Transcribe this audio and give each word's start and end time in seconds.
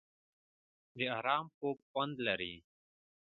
د 0.97 0.99
ارام 1.17 1.45
خوب 1.55 1.77
خوند 1.89 2.15
لري. 2.27 2.55